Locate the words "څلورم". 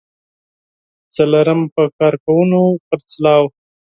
1.15-1.61